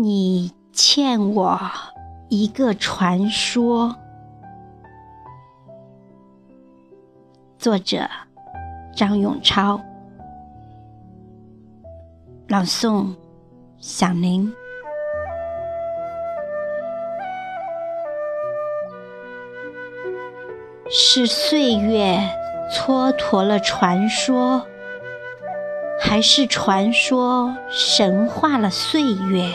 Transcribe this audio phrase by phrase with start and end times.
[0.00, 1.58] 你欠我
[2.28, 3.96] 一个传说。
[7.58, 8.08] 作者：
[8.94, 9.80] 张永超，
[12.46, 13.08] 朗诵：
[13.80, 14.54] 响铃。
[20.88, 22.20] 是岁月
[22.70, 24.64] 蹉跎了传说。
[26.00, 29.50] 还是传说神化了岁月，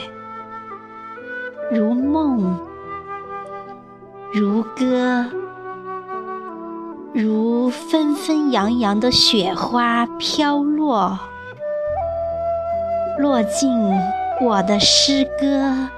[1.71, 2.59] 如梦，
[4.31, 5.25] 如歌，
[7.13, 11.17] 如纷纷扬扬的雪花飘落，
[13.17, 13.69] 落进
[14.41, 15.89] 我的诗歌，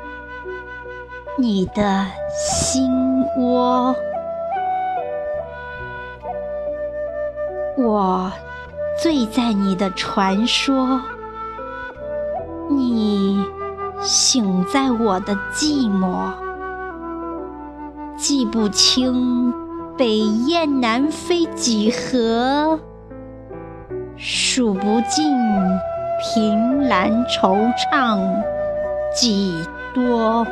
[1.37, 2.05] 你的
[2.37, 2.91] 心
[3.37, 3.95] 窝，
[7.77, 8.31] 我。
[8.97, 11.01] 醉在你的传说，
[14.05, 16.31] 醒在我的寂寞，
[18.15, 19.51] 记不清
[19.97, 22.79] 北雁南飞几何，
[24.15, 25.35] 数不尽
[26.21, 28.19] 凭栏惆怅
[29.11, 29.51] 几
[29.95, 30.45] 多，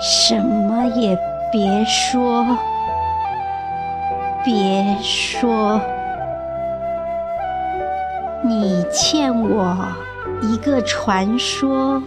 [0.00, 1.16] 什么也
[1.52, 2.44] 别说，
[4.44, 5.80] 别说。
[8.42, 9.76] 你欠我
[10.50, 12.02] 一个传说，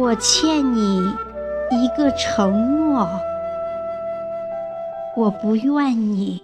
[0.00, 1.12] 我欠你
[1.70, 3.08] 一个承诺。
[5.16, 6.42] 我不怨你，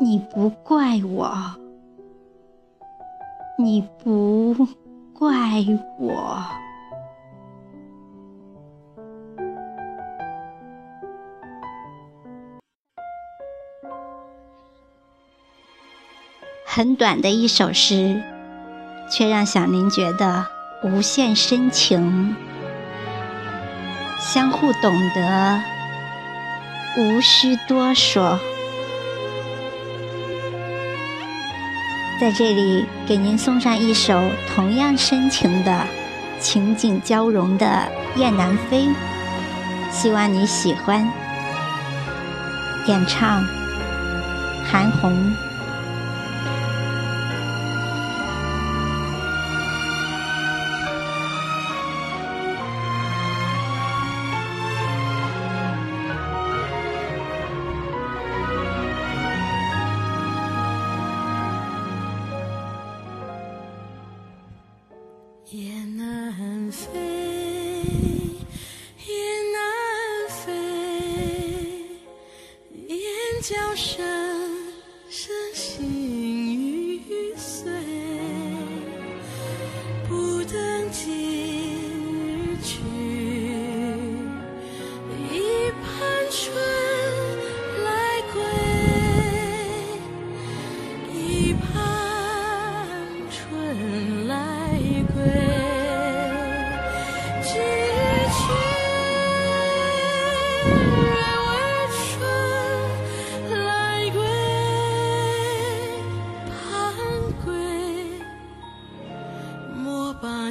[0.00, 1.30] 你不怪我，
[3.58, 4.54] 你不
[5.12, 5.32] 怪
[5.98, 6.38] 我。
[16.70, 18.22] 很短的一首诗，
[19.10, 20.44] 却让小林觉得
[20.82, 22.36] 无限深情。
[24.20, 25.62] 相互懂得，
[26.98, 28.38] 无需多说。
[32.20, 34.22] 在这里，给您送上一首
[34.54, 35.86] 同样深情的、
[36.38, 37.66] 情景交融的
[38.20, 38.82] 《雁南飞》，
[39.90, 41.10] 希望你喜欢。
[42.86, 43.42] 演唱：
[44.70, 45.47] 韩红。
[65.50, 66.92] 雁南飞，
[69.06, 69.16] 雁
[69.54, 70.52] 南飞，
[72.86, 72.98] 雁
[73.42, 74.04] 叫声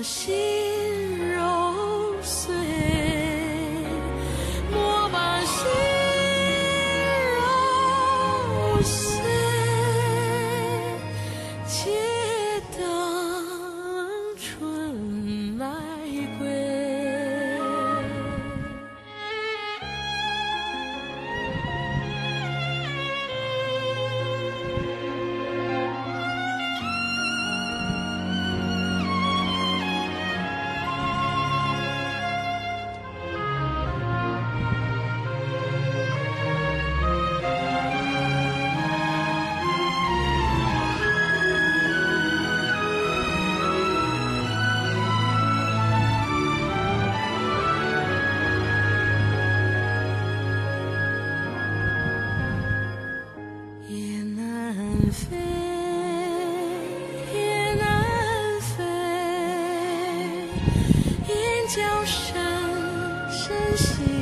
[0.03, 0.96] 心。
[54.77, 55.35] 南飞，
[57.33, 57.81] 雁南
[58.61, 58.83] 飞，
[61.27, 61.33] 雁
[61.67, 62.15] 叫声
[63.31, 63.41] 声
[63.75, 64.16] 心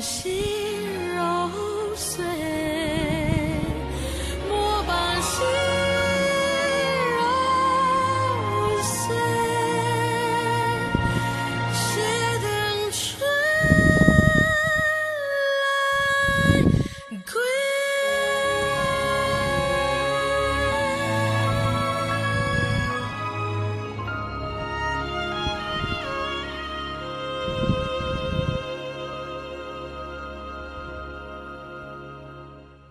[0.00, 0.32] 心
[1.14, 1.50] 揉
[1.94, 2.71] 碎。